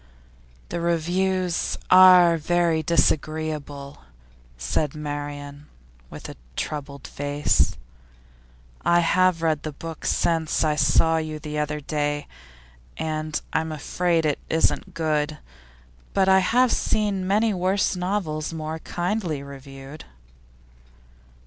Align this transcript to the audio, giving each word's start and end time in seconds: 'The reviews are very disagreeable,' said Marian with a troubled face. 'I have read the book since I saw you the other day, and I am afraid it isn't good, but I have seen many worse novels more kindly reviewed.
'The 0.69 0.79
reviews 0.81 1.77
are 1.91 2.35
very 2.35 2.81
disagreeable,' 2.81 3.99
said 4.57 4.95
Marian 4.95 5.67
with 6.09 6.27
a 6.27 6.35
troubled 6.55 7.05
face. 7.05 7.77
'I 8.83 9.01
have 9.01 9.43
read 9.43 9.61
the 9.61 9.71
book 9.71 10.03
since 10.07 10.63
I 10.63 10.73
saw 10.75 11.17
you 11.17 11.37
the 11.37 11.59
other 11.59 11.79
day, 11.79 12.25
and 12.97 13.39
I 13.53 13.61
am 13.61 13.71
afraid 13.71 14.25
it 14.25 14.39
isn't 14.49 14.95
good, 14.95 15.37
but 16.15 16.27
I 16.27 16.39
have 16.39 16.71
seen 16.71 17.27
many 17.27 17.53
worse 17.53 17.95
novels 17.95 18.51
more 18.51 18.79
kindly 18.79 19.43
reviewed. 19.43 20.05